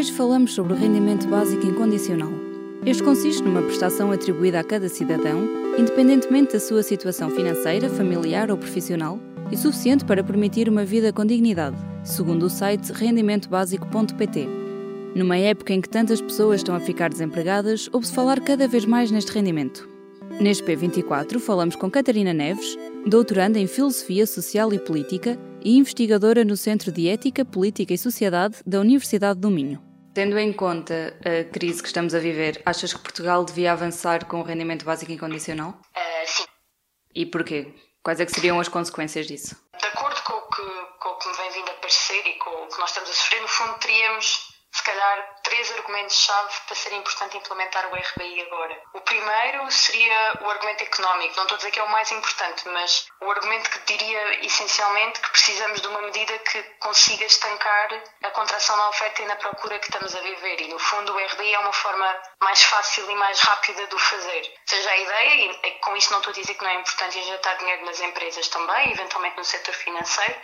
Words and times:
Hoje 0.00 0.12
falamos 0.12 0.54
sobre 0.54 0.72
o 0.72 0.76
rendimento 0.76 1.28
básico 1.28 1.66
incondicional. 1.66 2.32
Este 2.86 3.02
consiste 3.02 3.42
numa 3.42 3.60
prestação 3.60 4.10
atribuída 4.10 4.58
a 4.58 4.64
cada 4.64 4.88
cidadão, 4.88 5.46
independentemente 5.78 6.54
da 6.54 6.58
sua 6.58 6.82
situação 6.82 7.28
financeira, 7.28 7.86
familiar 7.90 8.50
ou 8.50 8.56
profissional, 8.56 9.20
e 9.52 9.58
suficiente 9.58 10.06
para 10.06 10.24
permitir 10.24 10.70
uma 10.70 10.86
vida 10.86 11.12
com 11.12 11.22
dignidade, 11.22 11.76
segundo 12.02 12.44
o 12.44 12.48
site 12.48 12.90
rendimentobásico.pt. 12.92 14.48
Numa 15.14 15.36
época 15.36 15.74
em 15.74 15.82
que 15.82 15.88
tantas 15.90 16.22
pessoas 16.22 16.60
estão 16.60 16.74
a 16.74 16.80
ficar 16.80 17.10
desempregadas, 17.10 17.90
ouve-se 17.92 18.14
falar 18.14 18.40
cada 18.40 18.66
vez 18.66 18.86
mais 18.86 19.10
neste 19.10 19.32
rendimento. 19.32 19.86
Neste 20.40 20.64
P24 20.64 21.38
falamos 21.38 21.76
com 21.76 21.90
Catarina 21.90 22.32
Neves, 22.32 22.74
doutoranda 23.06 23.58
em 23.58 23.66
Filosofia 23.66 24.26
Social 24.26 24.72
e 24.72 24.78
Política 24.78 25.38
e 25.62 25.76
investigadora 25.76 26.42
no 26.42 26.56
Centro 26.56 26.90
de 26.90 27.06
Ética, 27.06 27.44
Política 27.44 27.92
e 27.92 27.98
Sociedade 27.98 28.56
da 28.66 28.80
Universidade 28.80 29.38
do 29.38 29.50
Minho. 29.50 29.89
Tendo 30.12 30.38
em 30.38 30.52
conta 30.52 31.16
a 31.24 31.52
crise 31.52 31.80
que 31.80 31.88
estamos 31.88 32.14
a 32.14 32.18
viver, 32.18 32.60
achas 32.66 32.92
que 32.92 32.98
Portugal 32.98 33.44
devia 33.44 33.72
avançar 33.72 34.24
com 34.26 34.40
o 34.40 34.42
rendimento 34.42 34.84
básico 34.84 35.12
incondicional? 35.12 35.70
Uh, 35.70 36.26
sim. 36.26 36.44
E 37.14 37.26
porquê? 37.26 37.72
Quais 38.02 38.18
é 38.18 38.26
que 38.26 38.32
seriam 38.32 38.58
as 38.58 38.68
consequências 38.68 39.26
disso? 39.26 39.56
De 39.78 39.86
acordo 39.86 40.20
com 40.22 40.32
o 40.32 40.48
que, 40.48 40.98
com 40.98 41.08
o 41.10 41.18
que 41.18 41.28
me 41.28 41.36
vem 41.36 41.50
vindo 41.52 41.70
a 41.70 41.74
parecer 41.74 42.26
e 42.26 42.38
com 42.38 42.50
o 42.50 42.68
que 42.68 42.78
nós 42.78 42.90
estamos 42.90 43.10
a 43.10 43.12
sofrer, 43.12 43.40
no 43.40 43.48
fundo 43.48 43.78
teríamos 43.78 44.50
se 44.72 44.84
calhar, 44.84 45.29
três 45.60 45.72
argumentos-chave 45.72 46.54
para 46.66 46.74
ser 46.74 46.92
importante 46.94 47.36
implementar 47.36 47.86
o 47.86 47.94
RBI 47.94 48.40
agora. 48.46 48.82
O 48.94 49.00
primeiro 49.02 49.70
seria 49.70 50.38
o 50.40 50.50
argumento 50.50 50.82
económico. 50.82 51.36
Não 51.36 51.42
estou 51.42 51.56
a 51.56 51.58
dizer 51.58 51.70
que 51.70 51.78
é 51.78 51.82
o 51.82 51.90
mais 51.90 52.10
importante, 52.10 52.66
mas 52.68 53.06
o 53.20 53.30
argumento 53.30 53.68
que 53.68 53.78
diria 53.92 54.46
essencialmente 54.46 55.20
que 55.20 55.30
precisamos 55.30 55.82
de 55.82 55.88
uma 55.88 56.00
medida 56.00 56.38
que 56.38 56.62
consiga 56.80 57.26
estancar 57.26 58.02
a 58.22 58.30
contração 58.30 58.74
na 58.74 58.88
oferta 58.88 59.20
e 59.20 59.26
na 59.26 59.36
procura 59.36 59.78
que 59.78 59.86
estamos 59.86 60.14
a 60.16 60.20
viver. 60.20 60.62
E, 60.62 60.68
no 60.68 60.78
fundo, 60.78 61.12
o 61.12 61.18
RBI 61.18 61.52
é 61.52 61.58
uma 61.58 61.74
forma 61.74 62.22
mais 62.42 62.62
fácil 62.62 63.10
e 63.10 63.14
mais 63.16 63.38
rápida 63.40 63.86
de 63.86 63.94
o 63.94 63.98
fazer. 63.98 64.40
Ou 64.40 64.66
seja, 64.66 64.90
a 64.90 64.96
ideia, 64.96 65.60
e 65.62 65.70
com 65.80 65.94
isto 65.94 66.10
não 66.10 66.20
estou 66.20 66.30
a 66.30 66.34
dizer 66.34 66.54
que 66.54 66.64
não 66.64 66.70
é 66.70 66.74
importante 66.76 67.18
injetar 67.18 67.58
dinheiro 67.58 67.84
nas 67.84 68.00
empresas 68.00 68.48
também, 68.48 68.92
eventualmente 68.92 69.36
no 69.36 69.44
setor 69.44 69.74
financeiro, 69.74 70.40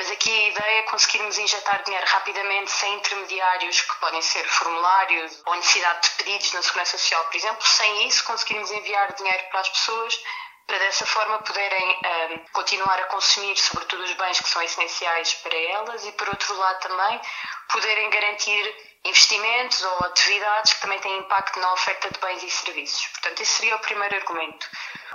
mas 0.00 0.10
aqui 0.12 0.30
a 0.32 0.48
ideia 0.48 0.78
é 0.78 0.82
conseguirmos 0.84 1.36
injetar 1.36 1.82
dinheiro 1.84 2.06
rapidamente, 2.06 2.70
sem 2.70 2.94
intermediários, 2.94 3.82
que 3.82 4.00
podem 4.00 4.22
ser 4.22 4.42
formulários 4.48 5.42
ou 5.44 5.54
necessidade 5.56 6.08
de 6.08 6.14
pedidos 6.14 6.54
na 6.54 6.62
Segurança 6.62 6.96
Social, 6.96 7.22
por 7.26 7.36
exemplo. 7.36 7.66
Sem 7.66 8.08
isso, 8.08 8.24
conseguirmos 8.24 8.70
enviar 8.70 9.12
dinheiro 9.12 9.44
para 9.50 9.60
as 9.60 9.68
pessoas 9.68 10.18
para 10.66 10.78
dessa 10.78 11.04
forma 11.04 11.40
poderem 11.40 11.98
um, 11.98 12.38
continuar 12.52 12.98
a 12.98 13.04
consumir, 13.08 13.54
sobretudo 13.58 14.02
os 14.02 14.12
bens 14.14 14.40
que 14.40 14.48
são 14.48 14.62
essenciais 14.62 15.34
para 15.34 15.58
elas, 15.58 16.06
e 16.06 16.12
por 16.12 16.28
outro 16.30 16.56
lado 16.56 16.80
também 16.80 17.20
poderem 17.68 18.08
garantir 18.08 18.74
investimentos 19.04 19.82
ou 19.82 20.06
atividades 20.06 20.72
que 20.72 20.80
também 20.80 20.98
têm 21.00 21.18
impacto 21.18 21.60
na 21.60 21.74
oferta 21.74 22.10
de 22.10 22.18
bens 22.20 22.42
e 22.42 22.50
serviços. 22.50 23.06
Portanto, 23.08 23.42
esse 23.42 23.52
seria 23.52 23.76
o 23.76 23.80
primeiro 23.80 24.16
argumento. 24.16 24.66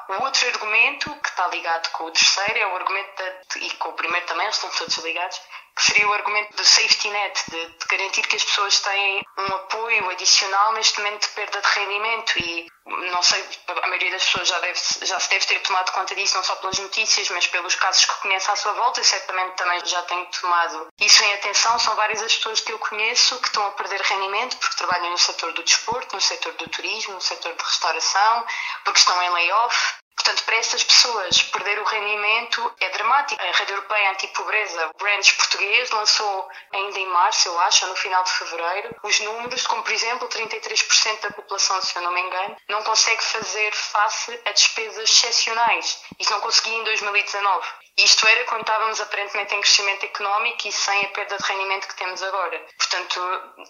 O 0.08 0.24
outro 0.24 0.48
argumento, 0.48 1.16
que 1.16 1.30
está 1.30 1.48
ligado 1.48 1.90
com 1.94 2.04
o 2.04 2.12
terceiro, 2.12 2.60
é 2.60 2.68
o 2.68 2.76
argumento, 2.76 3.24
de, 3.24 3.45
e 3.58 3.70
com 3.76 3.90
o 3.90 3.94
primeiro 3.94 4.26
também, 4.26 4.46
eles 4.46 4.56
estão 4.56 4.70
todos 4.72 4.98
ligados, 4.98 5.40
que 5.76 5.84
seria 5.84 6.08
o 6.08 6.14
argumento 6.14 6.56
do 6.56 6.64
safety 6.64 7.10
net, 7.10 7.52
de, 7.52 7.66
de, 7.66 7.86
garantir 7.88 8.26
que 8.28 8.36
as 8.38 8.44
pessoas 8.44 8.80
têm 8.80 9.22
um 9.38 9.56
apoio 9.56 10.10
adicional 10.10 10.74
neste 10.74 11.00
momento 11.00 11.28
de 11.28 11.34
perda 11.34 11.62
de 11.62 11.68
rendimento 11.68 12.40
e 12.40 12.68
não 12.86 13.22
sei, 13.22 13.44
a 13.68 13.88
maioria 13.88 14.12
das 14.12 14.24
pessoas 14.24 14.48
já, 14.48 14.60
deve, 14.60 14.80
já 15.02 15.20
se 15.20 15.30
deve 15.30 15.46
ter 15.46 15.60
tomado 15.62 15.92
conta 15.92 16.16
disso, 16.16 16.36
não 16.36 16.44
só 16.44 16.56
pelas 16.58 16.78
notícias, 16.78 17.30
mas 17.30 17.48
pelos 17.48 17.76
casos 17.76 18.06
que 18.06 18.22
conhece 18.22 18.50
à 18.50 18.56
sua 18.56 18.74
volta, 18.74 19.02
e 19.02 19.04
certamente 19.04 19.56
também 19.56 19.84
já 19.86 20.02
tenho 20.04 20.26
tomado 20.28 20.88
isso 21.00 21.24
em 21.24 21.34
atenção. 21.34 21.78
São 21.80 21.96
várias 21.96 22.22
as 22.22 22.36
pessoas 22.36 22.62
que 22.62 22.72
eu 22.72 22.80
conheço 22.80 23.40
que 23.42 23.48
estão 23.48 23.66
a 23.66 23.72
perder 23.72 24.02
rendimento 24.02 24.58
porque 24.58 24.78
trabalham 24.78 25.10
no 25.10 25.18
setor 25.18 25.52
do 25.54 25.64
desporto, 25.64 26.16
no 26.16 26.22
setor 26.22 26.54
do 26.54 26.70
turismo, 26.70 27.16
no 27.16 27.22
setor 27.22 27.54
de 27.54 27.64
restauração, 27.64 28.46
porque 28.84 29.00
estão 29.00 29.22
em 29.24 29.30
layoff. 29.30 29.96
Portanto, 30.26 30.44
para 30.46 30.56
essas 30.56 30.84
pessoas, 30.84 31.44
perder 31.44 31.78
o 31.78 31.84
rendimento 31.84 32.74
é 32.82 32.90
dramático. 32.90 33.40
A 33.40 33.52
Rede 33.60 33.74
Europeia 33.74 34.10
Antipobreza, 34.10 34.88
o 34.88 34.98
Branch 34.98 35.34
português, 35.36 35.92
lançou 35.92 36.50
ainda 36.74 36.98
em 36.98 37.06
março, 37.10 37.48
eu 37.48 37.60
acho, 37.60 37.86
no 37.86 37.96
final 37.96 38.24
de 38.24 38.32
fevereiro, 38.32 38.96
os 39.04 39.20
números, 39.20 39.68
como 39.68 39.84
por 39.84 39.94
exemplo, 39.94 40.28
33% 40.28 41.20
da 41.20 41.30
população, 41.30 41.80
se 41.80 41.96
eu 41.96 42.02
não 42.02 42.12
me 42.12 42.22
engano, 42.22 42.58
não 42.68 42.82
consegue 42.82 43.24
fazer 43.24 43.72
face 43.72 44.42
a 44.46 44.52
despesas 44.52 45.08
excepcionais. 45.08 46.02
Isso 46.18 46.32
não 46.32 46.42
conseguia 46.42 46.76
em 46.76 46.84
2019. 46.84 47.68
Isto 47.98 48.28
era 48.28 48.44
quando 48.44 48.62
estávamos 48.62 49.00
aparentemente 49.00 49.56
em 49.56 49.62
crescimento 49.62 50.06
económico 50.06 50.68
e 50.68 50.72
sem 50.72 51.06
a 51.06 51.08
perda 51.10 51.38
de 51.38 51.44
rendimento 51.44 51.88
que 51.88 51.96
temos 51.96 52.22
agora. 52.22 52.66
Portanto, 52.78 53.22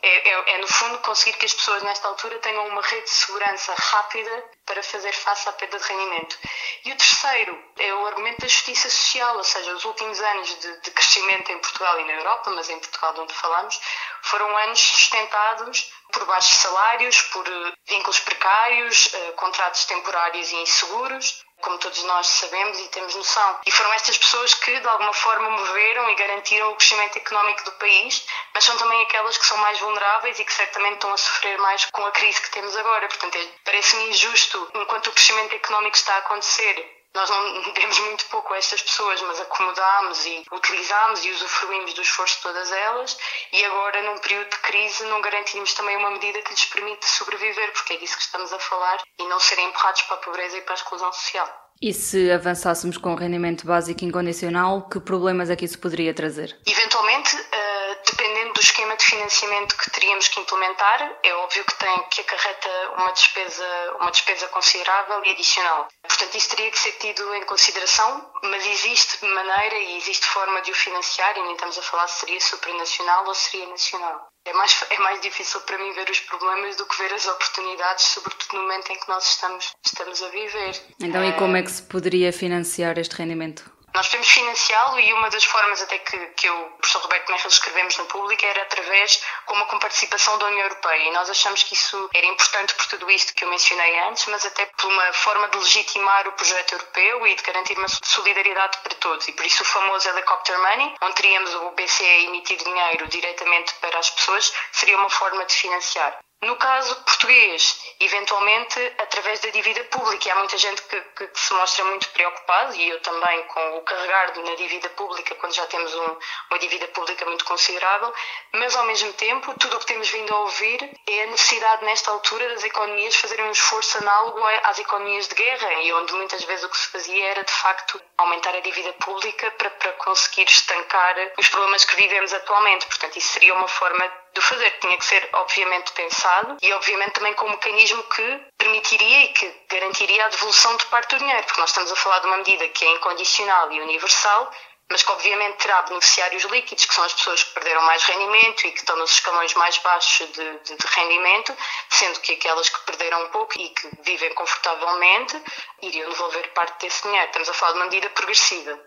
é, 0.01 0.29
é, 0.29 0.55
é, 0.55 0.57
no 0.57 0.67
fundo 0.67 0.97
conseguir 0.99 1.37
que 1.37 1.45
as 1.45 1.53
pessoas 1.53 1.83
nesta 1.83 2.07
altura 2.07 2.39
tenham 2.39 2.67
uma 2.67 2.81
rede 2.81 3.03
de 3.03 3.09
segurança 3.11 3.75
rápida 3.75 4.43
para 4.65 4.81
fazer 4.81 5.11
face 5.13 5.47
à 5.47 5.53
perda 5.53 5.77
de 5.77 5.87
rendimento. 5.87 6.39
E 6.83 6.91
o 6.91 6.97
terceiro 6.97 7.63
é 7.77 7.93
o 7.93 8.05
argumento 8.07 8.41
da 8.41 8.47
justiça 8.47 8.89
social, 8.89 9.37
ou 9.37 9.43
seja, 9.43 9.73
os 9.73 9.85
últimos 9.85 10.19
anos 10.19 10.59
de, 10.59 10.81
de 10.81 10.91
crescimento 10.91 11.51
em 11.51 11.59
Portugal 11.59 11.99
e 11.99 12.05
na 12.05 12.13
Europa, 12.13 12.51
mas 12.51 12.69
em 12.69 12.79
Portugal 12.79 13.13
de 13.13 13.19
onde 13.21 13.33
falamos, 13.33 13.79
foram 14.25 14.57
anos 14.57 14.79
sustentados 14.79 15.91
por 16.11 16.25
baixos 16.25 16.57
salários, 16.59 17.21
por 17.23 17.47
eh, 17.47 17.73
vínculos 17.87 18.19
precários, 18.19 19.13
eh, 19.13 19.31
contratos 19.33 19.85
temporários 19.85 20.51
e 20.51 20.55
inseguros, 20.55 21.43
como 21.61 21.77
todos 21.77 22.03
nós 22.03 22.27
sabemos 22.27 22.79
e 22.79 22.87
temos 22.89 23.15
noção. 23.15 23.59
E 23.65 23.71
foram 23.71 23.91
estas 23.93 24.17
pessoas 24.17 24.53
que, 24.53 24.79
de 24.79 24.87
alguma 24.87 25.13
forma, 25.13 25.49
moveram 25.49 26.09
e 26.09 26.15
garantiram 26.15 26.71
o 26.71 26.75
crescimento 26.75 27.17
económico 27.17 27.63
do 27.63 27.71
país, 27.73 28.25
mas 28.53 28.63
são 28.63 28.77
também 28.77 29.01
aquelas 29.03 29.37
que 29.37 29.45
são 29.45 29.57
mais 29.57 29.79
vulneráveis 29.79 30.39
e 30.39 30.45
que 30.45 30.53
certamente 30.53 30.95
estão 30.95 31.13
a 31.13 31.17
sofrer 31.17 31.57
mais 31.59 31.85
com 31.85 32.05
a 32.05 32.11
crise 32.11 32.41
que 32.41 32.51
temos 32.51 32.75
agora. 32.77 33.07
Portanto, 33.07 33.39
parece-me 33.63 34.09
injusto, 34.09 34.71
enquanto 34.75 35.07
o 35.07 35.11
crescimento 35.11 35.55
económico 35.55 35.95
está 35.95 36.13
a 36.15 36.19
acontecer, 36.19 36.94
nós 37.15 37.29
não 37.29 37.73
demos 37.73 37.99
muito 37.99 38.25
pouco 38.25 38.53
a 38.53 38.57
estas 38.57 38.81
pessoas, 38.81 39.21
mas 39.21 39.39
acomodámos 39.39 40.25
e 40.25 40.43
utilizámos 40.51 41.23
e 41.25 41.31
usufruímos 41.31 41.93
do 41.93 42.01
esforço 42.01 42.35
de 42.35 42.43
todas 42.43 42.71
elas 42.71 43.17
e 43.53 43.63
agora, 43.63 44.03
num 44.03 44.17
período 44.19 44.49
de 44.49 44.57
crise, 44.57 45.03
não 45.05 45.21
garantimos 45.21 45.73
também 45.73 45.95
uma 45.95 46.11
medida 46.11 46.41
que 46.41 46.51
lhes 46.51 46.65
permite 46.65 47.05
sobreviver, 47.07 47.71
porque 47.71 47.93
é 47.93 47.97
disso 47.97 48.17
que 48.17 48.23
estamos 48.23 48.51
a 48.51 48.59
falar, 48.59 49.01
e 49.17 49.23
não 49.27 49.39
serem 49.39 49.67
empurrados 49.69 50.01
para 50.03 50.17
a 50.17 50.19
pobreza 50.19 50.57
e 50.57 50.61
para 50.61 50.73
a 50.73 50.75
exclusão 50.75 51.11
social. 51.13 51.65
E 51.81 51.93
se 51.93 52.31
avançássemos 52.31 52.97
com 52.97 53.13
o 53.13 53.15
rendimento 53.15 53.65
básico 53.65 54.03
incondicional, 54.05 54.87
que 54.89 54.99
problemas 54.99 55.49
é 55.49 55.55
que 55.55 55.65
isso 55.65 55.79
poderia 55.79 56.13
trazer? 56.13 56.57
Eventualmente, 56.65 57.35
uh, 57.35 57.75
dependendo 58.05 58.53
do 58.53 58.61
esquema 58.61 58.95
de 58.95 59.03
financiamento 59.03 59.77
que 59.77 59.91
teríamos 59.91 60.27
que 60.29 60.39
implementar, 60.39 61.17
é 61.21 61.33
óbvio 61.33 61.65
que 61.65 61.75
tem 61.75 62.03
que 62.09 62.21
acarreta 62.21 62.69
uma 62.97 63.11
despesa, 63.11 63.67
uma 63.99 64.09
despesa 64.09 64.47
considerável 64.47 65.21
e 65.25 65.31
adicional. 65.31 65.87
Portanto, 66.17 66.37
isso 66.37 66.49
teria 66.49 66.71
que 66.71 66.79
ser 66.79 66.93
tido 66.93 67.35
em 67.35 67.43
consideração, 67.43 68.31
mas 68.43 68.65
existe 68.65 69.25
maneira 69.25 69.75
e 69.75 69.97
existe 69.97 70.25
forma 70.27 70.61
de 70.61 70.71
o 70.71 70.73
financiar, 70.73 71.37
e 71.37 71.41
nem 71.41 71.51
estamos 71.53 71.77
a 71.77 71.81
falar 71.81 72.07
se 72.07 72.21
seria 72.21 72.39
supranacional 72.39 73.27
ou 73.27 73.35
seria 73.35 73.67
nacional. 73.67 74.25
É 74.47 74.53
mais, 74.53 74.85
é 74.91 74.99
mais 74.99 75.19
difícil 75.19 75.59
para 75.61 75.77
mim 75.77 75.91
ver 75.91 76.09
os 76.09 76.21
problemas 76.21 76.77
do 76.77 76.85
que 76.85 76.97
ver 76.99 77.13
as 77.13 77.25
oportunidades, 77.25 78.05
sobretudo 78.05 78.55
no 78.55 78.61
momento 78.61 78.91
em 78.91 78.99
que 78.99 79.09
nós 79.09 79.25
estamos, 79.25 79.73
estamos 79.85 80.23
a 80.23 80.29
viver. 80.29 80.81
Então, 81.01 81.21
e 81.25 81.33
como 81.33 81.57
é 81.57 81.63
que 81.63 81.71
se 81.71 81.83
poderia 81.83 82.31
financiar 82.31 82.97
este 82.97 83.15
rendimento? 83.15 83.74
Nós 83.95 84.07
podemos 84.07 84.27
financiá-lo 84.27 84.99
e 84.99 85.13
uma 85.13 85.29
das 85.29 85.45
formas 85.45 85.81
até 85.81 85.97
que, 85.99 86.17
que 86.35 86.47
eu 86.47 86.65
o 86.65 86.71
professor 86.71 87.01
Roberto 87.03 87.31
Merkel 87.31 87.47
escrevemos 87.47 87.97
no 87.97 88.05
público 88.07 88.45
era 88.45 88.61
através 88.63 89.23
como 89.45 89.65
com 89.67 89.79
participação 89.79 90.37
da 90.37 90.47
União 90.47 90.63
Europeia 90.63 91.01
e 91.01 91.13
nós 91.13 91.29
achamos 91.29 91.63
que 91.63 91.75
isso 91.75 92.09
era 92.13 92.25
importante 92.25 92.75
por 92.75 92.87
tudo 92.87 93.09
isto 93.09 93.33
que 93.33 93.45
eu 93.45 93.49
mencionei 93.49 93.97
antes, 94.01 94.25
mas 94.25 94.45
até 94.45 94.65
por 94.65 94.91
uma 94.91 95.13
forma 95.13 95.47
de 95.47 95.57
legitimar 95.59 96.27
o 96.27 96.33
projeto 96.33 96.73
europeu 96.73 97.25
e 97.25 97.35
de 97.35 97.43
garantir 97.43 97.77
uma 97.77 97.87
solidariedade 97.87 98.77
para 98.79 98.95
todos 98.95 99.29
e 99.29 99.31
por 99.31 99.45
isso 99.45 99.63
o 99.63 99.65
famoso 99.65 100.09
Helicopter 100.09 100.59
Money, 100.59 100.93
onde 101.01 101.15
teríamos 101.15 101.55
o 101.55 101.71
BCE 101.71 102.25
emitir 102.25 102.57
dinheiro 102.57 103.07
diretamente 103.07 103.73
para 103.75 103.97
as 103.97 104.09
pessoas, 104.09 104.53
seria 104.73 104.97
uma 104.97 105.09
forma 105.09 105.45
de 105.45 105.53
financiar. 105.53 106.19
No 106.45 106.55
caso 106.57 106.95
português, 107.03 107.95
eventualmente 107.99 108.79
através 108.99 109.39
da 109.39 109.49
dívida 109.49 109.83
pública. 109.85 110.27
E 110.27 110.31
há 110.31 110.35
muita 110.35 110.55
gente 110.59 110.79
que, 110.83 111.01
que, 111.01 111.27
que 111.27 111.39
se 111.39 111.51
mostra 111.55 111.83
muito 111.85 112.07
preocupada, 112.09 112.75
e 112.75 112.87
eu 112.87 113.01
também, 113.01 113.43
com 113.45 113.77
o 113.77 113.81
carregar 113.81 114.37
na 114.37 114.53
dívida 114.53 114.87
pública, 114.89 115.33
quando 115.35 115.55
já 115.55 115.65
temos 115.65 115.91
um, 115.95 116.17
uma 116.51 116.59
dívida 116.59 116.87
pública 116.89 117.25
muito 117.25 117.45
considerável, 117.45 118.13
mas 118.53 118.75
ao 118.75 118.85
mesmo 118.85 119.11
tempo, 119.13 119.55
tudo 119.59 119.77
o 119.77 119.79
que 119.79 119.87
temos 119.87 120.07
vindo 120.09 120.35
a 120.35 120.39
ouvir 120.41 120.87
é 121.07 121.23
a 121.23 121.27
necessidade, 121.27 121.83
nesta 121.83 122.11
altura, 122.11 122.49
das 122.49 122.63
economias 122.63 123.15
fazerem 123.15 123.45
um 123.45 123.51
esforço 123.51 123.97
análogo 123.97 124.39
às 124.65 124.77
economias 124.77 125.27
de 125.27 125.33
guerra, 125.33 125.73
e 125.81 125.93
onde 125.93 126.13
muitas 126.13 126.43
vezes 126.43 126.63
o 126.63 126.69
que 126.69 126.77
se 126.77 126.89
fazia 126.89 127.25
era, 127.25 127.43
de 127.43 127.53
facto, 127.53 127.99
aumentar 128.19 128.53
a 128.53 128.59
dívida 128.59 128.93
pública 128.93 129.49
para, 129.51 129.71
para 129.71 129.93
conseguir 129.93 130.47
estancar 130.47 131.15
os 131.39 131.49
problemas 131.49 131.85
que 131.85 131.95
vivemos 131.95 132.31
atualmente. 132.33 132.85
Portanto, 132.85 133.17
isso 133.17 133.29
seria 133.29 133.55
uma 133.55 133.67
forma 133.67 134.24
de 134.35 134.41
fazer. 134.41 134.69
Tinha 134.79 134.97
que 134.97 135.05
ser, 135.05 135.27
obviamente, 135.33 135.91
pensado 135.93 136.57
e, 136.61 136.73
obviamente, 136.73 137.13
também 137.13 137.33
com 137.33 137.47
um 137.47 137.51
mecanismo 137.51 138.03
que 138.03 138.39
permitiria 138.57 139.25
e 139.25 139.27
que 139.29 139.51
garantiria 139.69 140.25
a 140.25 140.29
devolução 140.29 140.75
de 140.77 140.85
parte 140.87 141.15
do 141.15 141.19
dinheiro, 141.19 141.43
porque 141.43 141.61
nós 141.61 141.69
estamos 141.69 141.91
a 141.91 141.95
falar 141.95 142.19
de 142.19 142.27
uma 142.27 142.37
medida 142.37 142.67
que 142.69 142.85
é 142.85 142.91
incondicional 142.93 143.71
e 143.71 143.81
universal, 143.81 144.51
mas 144.89 145.01
que 145.01 145.11
obviamente 145.11 145.57
terá 145.57 145.81
beneficiários 145.83 146.43
líquidos, 146.43 146.85
que 146.85 146.93
são 146.93 147.03
as 147.03 147.13
pessoas 147.13 147.43
que 147.43 147.53
perderam 147.53 147.81
mais 147.83 148.03
rendimento 148.03 148.67
e 148.67 148.71
que 148.71 148.77
estão 148.77 148.95
nos 148.97 149.11
escalões 149.11 149.53
mais 149.55 149.77
baixos 149.79 150.27
de, 150.31 150.59
de, 150.59 150.75
de, 150.75 150.87
rendimento, 150.87 151.53
sendo 151.89 152.19
que 152.19 152.33
aquelas 152.33 152.69
que 152.69 152.85
perderam 152.85 153.25
um 153.25 153.29
pouco 153.29 153.59
e 153.59 153.69
que 153.69 153.89
vivem 154.03 154.31
confortavelmente 154.35 155.41
iriam 155.81 156.09
devolver 156.09 156.53
parte 156.53 156.85
desse 156.85 157.01
dinheiro. 157.01 157.25
Estamos 157.25 157.49
a 157.49 157.53
falar 157.53 157.71
de 157.71 157.77
uma 157.79 157.85
medida 157.85 158.09
progressiva. 158.11 158.79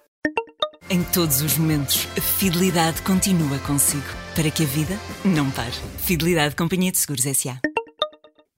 Em 0.88 1.02
todos 1.12 1.42
os 1.42 1.58
momentos, 1.58 2.06
a 2.16 2.38
fidelidade 2.38 3.02
continua 3.02 3.58
consigo, 3.66 4.06
para 4.38 4.52
que 4.52 4.62
a 4.62 4.66
vida 4.66 4.94
não 5.24 5.50
pare. 5.50 5.74
Fidelidade 5.98 6.54
Companhia 6.54 6.92
de 6.92 6.98
Seguros 6.98 7.26
S.A. 7.26 7.58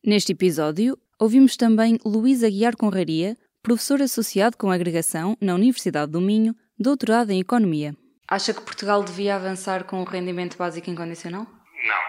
Neste 0.04 0.32
episódio, 0.32 0.98
ouvimos 1.18 1.56
também 1.56 1.98
Luís 2.04 2.44
Aguiar 2.44 2.76
Conraria, 2.76 3.34
professor 3.62 4.02
associado 4.02 4.58
com 4.58 4.70
agregação 4.70 5.38
na 5.40 5.54
Universidade 5.54 6.12
do 6.12 6.20
Minho, 6.20 6.54
doutorado 6.78 7.30
em 7.30 7.40
Economia. 7.40 7.96
Acha 8.28 8.52
que 8.52 8.60
Portugal 8.60 9.02
devia 9.02 9.36
avançar 9.36 9.84
com 9.84 10.02
o 10.02 10.04
rendimento 10.04 10.58
básico 10.58 10.90
incondicional? 10.90 11.46
Não. 11.48 12.02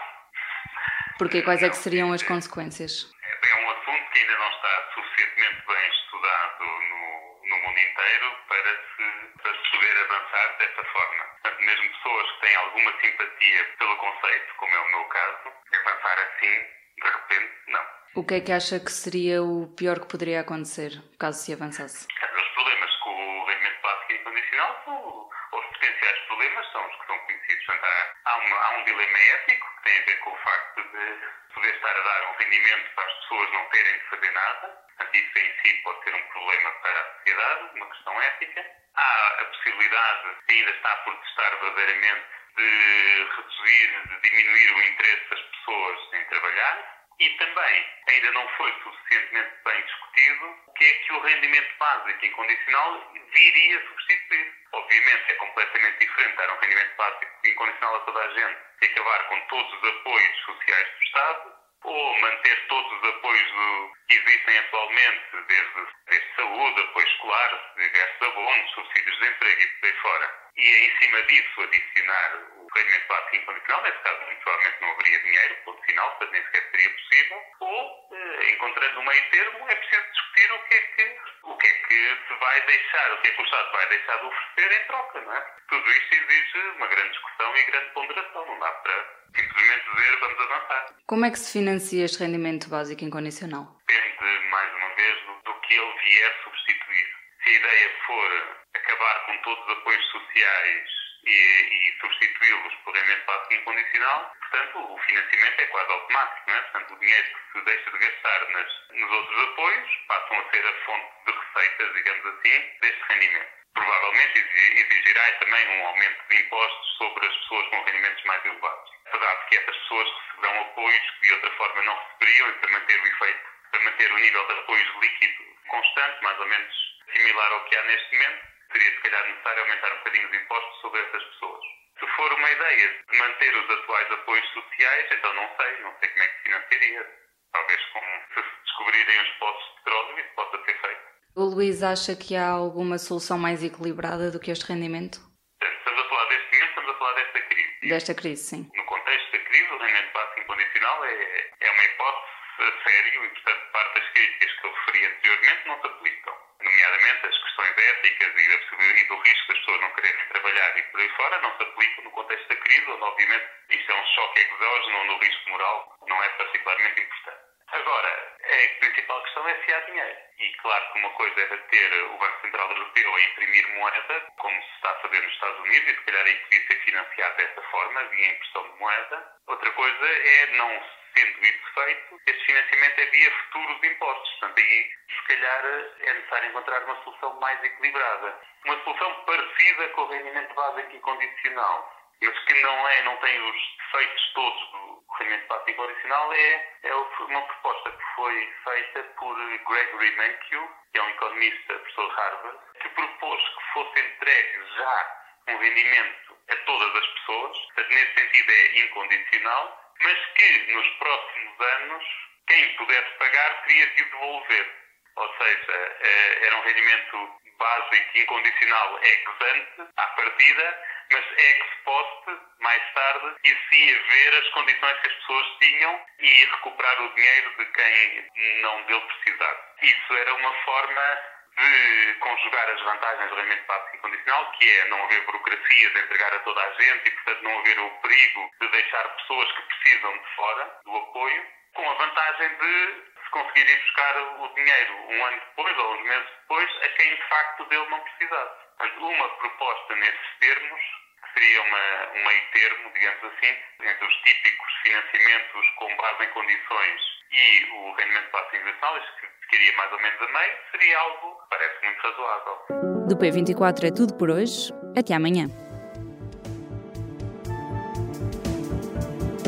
Porque 1.18 1.42
quais 1.42 1.64
é 1.64 1.70
que 1.70 1.78
seriam 1.78 2.12
as 2.12 2.22
consequências? 2.24 3.08
É 3.08 3.56
um 3.56 3.70
assunto 3.72 4.04
que 4.12 4.20
ainda 4.20 4.36
não 4.36 4.52
está 4.52 4.74
suficientemente 5.00 5.64
bem 5.64 5.86
estudado 5.96 6.64
no, 6.92 7.04
no 7.48 7.56
mundo 7.64 7.80
inteiro 7.80 8.28
para 8.52 8.72
se, 8.84 9.08
para 9.40 9.52
se 9.56 9.72
poder 9.72 9.96
avançar 9.96 10.48
dessa 10.60 10.84
forma. 10.92 11.24
Portanto, 11.40 11.60
mesmo 11.64 11.88
pessoas 11.96 12.11
têm 12.52 12.56
alguma 12.58 12.92
simpatia 13.00 13.64
pelo 13.80 13.96
conceito, 13.96 14.56
como 14.58 14.76
é 14.76 14.80
o 14.80 14.90
meu 14.90 15.04
caso, 15.06 15.54
avançar 15.74 16.20
assim, 16.20 16.68
de 17.02 17.10
repente, 17.10 17.54
não. 17.68 17.86
O 18.16 18.26
que 18.26 18.36
é 18.36 18.42
que 18.42 18.52
acha 18.52 18.80
que 18.80 18.92
seria 18.92 19.42
o 19.42 19.74
pior 19.78 20.00
que 20.02 20.08
poderia 20.08 20.42
acontecer, 20.42 20.92
caso 21.18 21.40
se 21.40 21.54
avançasse? 21.54 22.08
Os 22.12 22.48
problemas 22.50 22.96
com 22.98 23.10
o 23.40 23.46
rendimento 23.46 23.82
básico 23.82 24.14
incondicional 24.14 24.82
são 24.84 25.30
os 25.54 25.66
potenciais 25.66 26.20
problemas, 26.28 26.72
são 26.74 26.86
os 26.90 26.96
que 27.00 27.08
são 27.08 27.20
conhecidos. 27.20 27.66
Portanto, 27.66 27.86
há, 27.86 28.32
há, 28.32 28.38
uma, 28.38 28.58
há 28.58 28.70
um 28.78 28.84
dilema 28.84 29.18
ético 29.18 29.68
que 29.78 29.84
tem 29.84 30.02
a 30.02 30.06
ver 30.06 30.20
com 30.20 30.32
o 30.32 30.38
facto 30.38 30.84
de 30.84 31.54
poder 31.56 31.76
estar 31.76 31.96
a 31.96 32.02
dar 32.02 32.32
um 32.32 32.38
rendimento 32.38 32.96
para 32.96 33.06
as 33.06 33.14
pessoas 33.14 33.54
não 33.54 33.66
terem 33.70 33.98
de 33.98 34.04
fazer 34.10 34.32
nada. 34.32 34.68
Portanto, 34.68 35.16
isso 35.16 35.40
em 35.40 35.54
si 35.62 35.74
pode 35.84 36.04
ser 36.04 36.16
um 36.16 36.28
problema 36.28 36.72
para 36.84 37.00
a 37.00 37.14
sociedade, 37.16 37.70
uma 37.76 37.86
questão 37.92 38.22
ética. 38.22 38.66
Há 38.94 39.28
a 39.40 39.46
possibilidade, 39.46 40.36
ainda 40.50 40.72
está 40.72 40.96
por 40.98 41.16
testar 41.16 41.50
verdadeiramente, 41.62 42.41
de 42.56 43.28
reduzir, 43.36 43.88
de 44.08 44.30
diminuir 44.30 44.72
o 44.72 44.84
interesse 44.84 45.30
das 45.30 45.42
pessoas 45.42 46.14
em 46.14 46.24
trabalhar. 46.26 47.02
E 47.20 47.30
também 47.38 47.86
ainda 48.10 48.32
não 48.32 48.48
foi 48.58 48.74
suficientemente 48.84 49.52
bem 49.64 49.82
discutido 49.84 50.46
o 50.66 50.74
que 50.74 50.86
é 50.86 50.94
que 50.94 51.14
o 51.14 51.20
rendimento 51.20 51.78
básico 51.78 52.26
incondicional 52.26 53.14
viria 53.32 53.78
a 53.78 53.88
substituir. 53.88 54.54
Obviamente 54.74 55.32
é 55.32 55.36
completamente 55.36 56.00
diferente 56.00 56.36
dar 56.38 56.52
um 56.52 56.60
rendimento 56.60 56.96
básico 56.96 57.48
incondicional 57.48 57.96
a 57.96 58.00
toda 58.00 58.20
a 58.24 58.34
gente 58.34 58.60
e 58.82 58.86
acabar 58.86 59.28
com 59.28 59.40
todos 59.42 59.74
os 59.74 59.90
apoios 59.90 60.38
sociais 60.46 60.88
do 60.88 61.04
Estado 61.04 61.61
ou 61.84 62.20
manter 62.20 62.68
todos 62.68 62.92
os 62.92 63.10
apoios 63.10 63.52
do, 63.52 63.92
que 64.08 64.16
existem 64.16 64.58
atualmente, 64.58 65.24
desde, 65.48 65.88
desde 66.08 66.36
saúde, 66.36 66.82
apoio 66.82 67.08
escolar, 67.08 67.74
diversos 67.78 68.22
abonos, 68.22 68.72
subsídios 68.72 69.20
de 69.20 69.28
emprego 69.28 69.62
e 69.62 69.68
por 69.68 69.86
aí 69.88 69.94
fora. 70.02 70.42
E 70.58 70.70
em 70.86 71.00
cima 71.00 71.22
disso 71.24 71.62
adicionar 71.62 72.61
rendimento 72.76 73.08
básico 73.08 73.36
incondicional, 73.36 73.84
nesse 73.84 74.00
caso 74.00 74.22
provavelmente 74.44 74.82
não 74.82 74.92
haveria 74.92 75.20
dinheiro, 75.20 75.56
ponto 75.66 75.82
final, 75.84 76.10
portanto 76.10 76.32
nem 76.32 76.44
sequer 76.44 76.72
seria 76.72 76.90
possível, 76.90 77.42
ou, 77.60 78.10
eh, 78.14 78.52
encontrando 78.52 79.00
um 79.00 79.06
meio 79.06 79.30
termo, 79.30 79.70
é 79.70 79.76
preciso 79.76 80.12
discutir 80.12 80.52
o 80.52 80.60
que 80.68 80.74
é 80.76 80.82
que, 80.82 81.20
o 81.44 81.58
que 81.58 81.68
é 81.68 81.74
que 81.74 82.18
se 82.28 82.34
vai 82.40 82.66
deixar, 82.66 83.12
o 83.14 83.22
que 83.22 83.28
é 83.28 83.32
que 83.32 83.42
o 83.42 83.46
Estado 83.46 83.72
vai 83.72 83.90
deixar 83.90 84.18
de 84.18 84.26
oferecer 84.26 84.82
em 84.82 84.88
troca, 84.88 85.22
não 85.22 85.34
é? 85.34 85.56
Tudo 85.70 85.92
isto 85.92 86.16
exige 86.16 86.60
uma 86.78 86.88
grande 86.88 87.12
discussão 87.12 87.58
e 87.58 87.64
grande 87.64 87.90
ponderação, 87.94 88.46
não 88.46 88.60
dá 88.60 88.72
para 88.72 89.22
simplesmente 89.36 89.86
dizer 89.96 90.18
vamos 90.20 90.40
avançar. 90.40 90.96
Como 91.08 91.26
é 91.26 91.32
que 91.32 91.40
se 91.40 91.52
financia 91.52 92.06
este 92.06 92.20
rendimento 92.20 92.70
básico 92.70 93.04
incondicional? 93.04 93.78
Depende, 93.88 94.48
mais 94.50 94.74
uma 94.74 94.96
vez, 94.96 95.26
do, 95.26 95.34
do 95.44 95.62
que 95.62 95.74
ele 95.74 95.94
vier 96.00 96.44
substituir. 96.44 97.08
Se 97.44 97.50
a 97.50 97.54
ideia 97.54 97.92
for 98.06 98.58
acabar 98.76 99.26
com 99.26 99.38
todos 99.40 99.66
os 99.66 99.72
apoios 99.72 100.06
sociais 100.12 101.01
e, 101.26 101.32
e 101.32 102.00
substituí-los 102.00 102.74
por 102.84 102.92
básico 103.32 103.54
incondicional, 103.54 104.36
portanto, 104.40 104.94
o 104.94 104.98
financiamento 105.00 105.60
é 105.60 105.66
quase 105.66 105.92
automático, 105.92 106.50
não 106.50 106.56
é? 106.56 106.62
Portanto, 106.62 106.94
o 106.94 107.00
dinheiro 107.00 107.28
que 107.28 107.60
se 107.60 107.66
deixa 107.66 107.92
de 107.92 107.98
gastar 107.98 108.50
nas, 108.50 108.90
nos 108.92 109.12
outros 109.12 109.50
apoios 109.50 109.90
passam 110.08 110.40
a 110.40 110.52
ser 110.52 110.66
a 110.66 110.86
fonte 110.86 111.08
de 111.26 111.32
receitas, 111.32 111.94
digamos 111.94 112.26
assim, 112.26 112.72
deste 112.82 113.04
rendimento. 113.10 113.62
Provavelmente 113.74 114.40
exigirá 114.40 115.32
também 115.40 115.68
um 115.68 115.88
aumento 115.88 116.28
de 116.30 116.42
impostos 116.42 116.98
sobre 116.98 117.26
as 117.26 117.38
pessoas 117.38 117.68
com 117.68 117.84
rendimentos 117.84 118.24
mais 118.26 118.46
elevados. 118.46 118.92
Apesar 119.06 119.36
de 119.36 119.46
que 119.48 119.56
essas 119.58 119.78
pessoas 119.78 120.08
receberão 120.10 120.62
apoios 120.62 121.12
que 121.12 121.28
de 121.28 121.34
outra 121.34 121.52
forma 121.52 121.84
não 121.84 121.98
receberiam 121.98 122.50
e 122.50 122.54
para 122.54 122.72
manter 122.72 123.00
o 123.00 123.08
efeito, 123.08 123.50
para 123.72 123.80
manter 123.84 124.12
o 124.12 124.18
nível 124.18 124.48
de 124.48 124.54
apoios 124.54 124.90
líquido 125.02 125.44
constante, 125.68 126.24
mais 126.24 126.40
ou 126.40 126.48
menos 126.48 126.76
similar 127.14 127.52
ao 127.54 127.66
que 127.66 127.78
há 127.78 127.84
neste 127.84 128.16
momento, 128.16 128.52
seria 128.72 128.92
se 128.92 129.02
calhar 129.02 129.28
necessário 129.28 129.62
aumentar 129.62 129.94
um 129.94 129.98
bocadinho 129.98 130.28
os 130.28 130.36
impostos 130.36 130.82
sobre 130.82 131.02
essas 131.02 131.24
pessoas. 131.24 131.64
Se 132.00 132.08
for 132.16 132.34
uma 132.34 132.52
ideia 132.52 133.04
de 133.12 133.18
manter 133.18 133.56
os 133.56 133.70
atuais 133.70 134.12
apoios 134.12 134.48
sociais, 134.54 135.08
então 135.12 135.34
não 135.34 135.56
sei, 135.56 135.82
não 135.82 135.94
sei 136.00 136.10
como 136.10 136.24
é 136.24 136.28
que 136.28 136.38
se 136.38 136.44
financiaria. 136.44 137.22
Talvez 137.52 137.86
com, 137.94 138.00
se 138.34 138.44
descobrirem 138.66 139.22
os 139.22 139.30
poços 139.38 139.70
de 139.70 139.76
petróleo, 139.84 140.20
isso 140.20 140.36
possa 140.36 140.66
ser 140.66 140.82
feito. 140.82 141.02
O 141.36 141.44
Luís 141.44 141.84
acha 141.84 142.16
que 142.16 142.36
há 142.36 142.48
alguma 142.48 142.98
solução 142.98 143.38
mais 143.38 143.64
equilibrada 143.64 144.32
do 144.32 144.40
que 144.40 144.52
este 144.52 144.66
rendimento? 144.66 145.20
Estamos 145.62 146.00
a 146.00 146.10
falar 146.10 146.26
deste 146.26 146.52
momento, 146.52 146.70
estamos 146.70 146.90
a 146.90 146.98
falar 146.98 147.14
desta 147.14 147.42
crise. 147.42 147.90
Desta 147.90 148.14
crise, 148.16 148.44
sim. 148.44 148.72
No 148.76 148.86
contexto 148.86 149.32
da 149.32 149.40
crise, 149.40 149.72
o 149.72 149.78
rendimento 149.78 150.14
básico 150.14 150.40
incondicional 150.42 151.06
é, 151.06 151.52
é 151.60 151.72
uma 151.72 151.84
hipótese 151.84 152.42
a 152.60 152.84
sério 152.84 153.26
e, 153.26 153.30
portanto, 153.30 153.72
parte 153.72 154.00
das 154.00 154.10
críticas 154.12 154.52
que 154.60 154.66
eu 154.68 154.74
referi 154.74 155.06
anteriormente 155.06 155.68
não 155.68 155.82
se 155.82 155.88
aplicam. 155.88 156.36
Nomeadamente 156.62 157.26
as 157.28 157.44
questões 157.44 157.76
éticas 158.02 158.34
e, 158.36 159.00
e 159.00 159.04
do 159.08 159.16
risco 159.16 159.48
das 159.48 159.58
pessoas 159.60 159.82
não 159.82 159.92
quererem 159.92 160.26
trabalhar 160.28 160.78
e 160.78 160.84
por 160.84 161.00
aí 161.00 161.10
fora 161.10 161.42
não 161.42 161.58
se 161.58 161.64
aplicam 161.64 162.04
no 162.04 162.12
contexto 162.12 162.48
da 162.48 162.56
crise, 162.56 162.92
onde, 162.92 163.04
obviamente, 163.04 163.46
isto 163.70 163.92
é 163.92 163.96
um 163.96 164.06
choque 164.08 164.40
exógeno, 164.40 164.98
onde 164.98 165.12
o 165.12 165.18
risco 165.20 165.50
moral 165.50 165.98
não 166.08 166.24
é 166.24 166.30
particularmente 166.30 167.02
importante. 167.02 167.52
Agora, 167.72 168.38
a 168.42 168.80
principal 168.80 169.24
questão 169.24 169.48
é 169.48 169.66
se 169.66 169.74
há 169.74 169.80
dinheiro. 169.82 170.18
E 170.40 170.52
claro 170.58 170.92
que 170.92 171.00
uma 171.00 171.10
coisa 171.12 171.42
é 171.42 171.58
ter 171.58 172.04
o 172.04 172.18
Banco 172.18 172.42
Central 172.42 172.70
Europeu 172.70 173.16
a 173.16 173.22
imprimir 173.22 173.68
moeda, 173.76 174.28
como 174.38 174.62
se 174.62 174.76
está 174.76 174.92
a 174.92 174.96
fazer 174.96 175.22
nos 175.22 175.34
Estados 175.34 175.60
Unidos, 175.60 175.88
e 175.88 175.96
se 175.96 176.02
calhar 176.02 176.26
aí 176.26 176.36
podia 176.36 176.68
ser 176.92 176.98
financiado 177.06 177.38
dessa 177.38 177.62
forma, 177.64 178.04
via 178.06 178.32
impressão 178.32 178.64
de 178.64 178.80
moeda. 178.80 179.36
Outra 179.48 179.72
coisa 179.72 180.06
é, 180.06 180.46
não 180.58 180.84
sendo 181.16 181.46
isso 181.46 181.74
feito, 181.74 182.22
este 182.28 182.46
financiamento 182.46 183.00
é 183.00 183.06
via 183.06 183.32
futuros 183.32 183.84
impostos. 183.84 184.30
Portanto, 184.40 184.60
aí 184.60 184.92
se 185.10 185.28
calhar 185.28 185.66
é 185.66 186.14
necessário 186.14 186.50
encontrar 186.50 186.84
uma 186.84 187.04
solução 187.04 187.40
mais 187.40 187.64
equilibrada. 187.64 188.40
Uma 188.66 188.84
solução 188.84 189.26
parecida 189.26 189.88
com 189.90 190.02
o 190.02 190.08
rendimento 190.08 190.54
básico 190.54 190.96
incondicional 190.96 192.02
mas 192.24 192.38
que 192.46 192.54
não 192.62 192.88
é, 192.88 193.02
não 193.02 193.18
tem 193.18 193.42
os 193.50 193.78
defeitos 193.78 194.34
todos 194.36 194.72
do 194.72 195.04
rendimento 195.18 195.48
básico 195.48 195.72
incondicional, 195.72 196.34
é, 196.34 196.70
é 196.84 196.94
uma 196.94 197.42
proposta 197.42 197.92
que 197.92 198.16
foi 198.16 198.54
feita 198.64 199.04
por 199.18 199.36
Gregory 199.36 200.16
Mankiw, 200.18 200.70
que 200.92 201.00
é 201.00 201.02
um 201.02 201.10
economista, 201.10 201.74
professor 201.74 202.10
de 202.10 202.16
Harvard, 202.16 202.60
que 202.80 202.90
propôs 202.90 203.42
que 203.42 203.74
fosse 203.74 204.00
entregue 204.02 204.60
já 204.78 205.21
um 205.52 205.58
rendimento 205.58 206.38
a 206.50 206.56
todas 206.56 206.96
as 206.96 207.08
pessoas, 207.08 207.58
portanto, 207.58 207.90
nesse 207.90 208.14
sentido 208.14 208.52
é 208.52 208.80
incondicional, 208.80 209.94
mas 210.02 210.18
que 210.36 210.74
nos 210.74 210.88
próximos 210.98 211.60
anos 211.60 212.04
quem 212.48 212.76
pudesse 212.76 213.10
pagar 213.18 213.64
teria 213.64 213.88
de 213.88 214.04
devolver. 214.04 214.82
Ou 215.16 215.38
seja, 215.38 215.98
era 216.42 216.58
um 216.58 216.62
rendimento 216.62 217.42
básico 217.58 218.18
incondicional 218.18 219.00
ex 219.04 219.30
ante, 219.42 219.92
à 219.98 220.04
partida, 220.04 220.88
mas 221.12 221.26
se 221.26 221.84
poste, 221.84 222.38
mais 222.60 222.82
tarde, 222.94 223.36
e 223.44 223.50
sim 223.70 223.94
ver 223.94 224.34
as 224.34 224.50
condições 224.50 225.00
que 225.02 225.08
as 225.08 225.14
pessoas 225.14 225.48
tinham 225.60 226.06
e 226.20 226.46
recuperar 226.46 227.02
o 227.02 227.14
dinheiro 227.14 227.58
de 227.58 227.66
quem 227.66 228.62
não 228.62 228.84
dele 228.84 229.02
precisar. 229.02 229.74
Isso 229.82 230.14
era 230.14 230.34
uma 230.34 230.54
forma 230.64 231.20
de 231.58 232.14
conjugar 232.20 232.70
as 232.70 232.82
vantagens 232.82 233.30
do 233.30 233.36
rendimento 233.36 233.66
básico 233.66 233.96
incondicional, 233.98 234.52
que 234.54 234.70
é 234.70 234.86
não 234.86 235.04
haver 235.04 235.26
burocracias, 235.26 235.96
entregar 235.96 236.34
a 236.34 236.40
toda 236.40 236.62
a 236.62 236.82
gente 236.82 237.08
e, 237.08 237.12
portanto, 237.12 237.44
não 237.44 237.60
haver 237.60 237.80
o 237.80 237.90
perigo 238.02 238.52
de 238.60 238.68
deixar 238.70 239.04
pessoas 239.10 239.52
que 239.52 239.62
precisam 239.62 240.18
de 240.18 240.36
fora 240.36 240.80
do 240.86 240.96
apoio, 240.96 241.46
com 241.74 241.90
a 241.90 241.94
vantagem 241.94 242.50
de 242.58 243.12
se 243.24 243.30
conseguir 243.32 243.70
ir 243.70 243.82
buscar 243.82 244.18
o 244.18 244.48
dinheiro 244.56 244.94
um 245.10 245.26
ano 245.26 245.40
depois 245.40 245.78
ou 245.78 245.94
uns 245.94 246.04
meses 246.04 246.30
depois 246.42 246.84
a 246.84 246.90
quem 246.90 247.16
de 247.16 247.28
facto 247.30 247.66
dele 247.66 247.90
não 247.90 248.00
precisasse. 248.00 248.62
Portanto, 248.78 249.06
uma 249.06 249.30
proposta 249.30 249.96
nesses 249.96 250.38
termos, 250.40 250.82
que 251.22 251.40
seria 251.40 251.62
uma, 251.62 252.12
um 252.16 252.24
meio 252.26 252.52
termo, 252.52 252.94
digamos 252.94 253.24
assim, 253.24 253.58
entre 253.82 254.06
os 254.06 254.16
típicos 254.24 254.74
financiamentos 254.84 255.70
com 255.76 255.96
base 255.96 256.24
em 256.24 256.30
condições 256.30 257.11
e 257.32 257.66
o 257.72 257.96
rendimento 257.96 258.32
básico 258.32 258.56
incondicional, 258.58 258.96
que 259.20 259.28
ficaria 259.46 259.78
mais 259.78 259.92
ou 259.92 260.02
menos 260.02 260.22
a 260.22 260.28
meio, 260.32 260.54
seria 260.72 261.00
algo 261.00 261.28
que 261.40 261.50
parece 261.50 261.86
muito 261.86 262.02
razoável. 262.02 263.08
Do 263.08 263.16
P24 263.18 263.84
é 263.86 263.92
tudo 263.92 264.14
por 264.16 264.30
hoje. 264.30 264.74
Até 264.96 265.14
amanhã. 265.14 265.48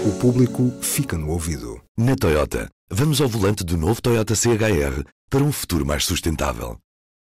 O 0.06 0.20
público 0.20 0.70
fica 0.82 1.18
no 1.18 1.30
ouvido. 1.30 1.82
Na 1.98 2.16
Toyota, 2.16 2.70
vamos 2.90 3.22
ao 3.22 3.28
volante 3.28 3.63
do 3.63 3.78
novo 3.78 4.02
Toyota 4.02 4.36
CHR 4.36 5.04
para 5.30 5.42
um 5.42 5.52
futuro 5.52 5.86
mais 5.86 6.06
sustentável. 6.06 6.78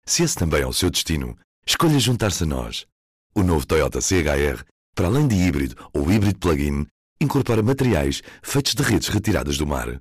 Se 0.06 0.22
esse 0.22 0.36
também 0.36 0.62
é 0.62 0.66
o 0.66 0.72
seu 0.72 0.90
destino, 0.90 1.36
escolha 1.66 1.98
juntar-se 1.98 2.42
a 2.42 2.46
nós. 2.46 2.86
O 3.34 3.42
novo 3.42 3.66
Toyota 3.66 4.00
CHR, 4.00 4.64
para 4.94 5.06
além 5.06 5.26
de 5.26 5.36
híbrido 5.36 5.90
ou 5.94 6.10
híbrido 6.10 6.38
plug-in, 6.38 6.86
incorpora 7.20 7.62
materiais 7.62 8.22
feitos 8.42 8.74
de 8.74 8.82
redes 8.82 9.08
retiradas 9.08 9.56
do 9.56 9.66
mar. 9.66 10.00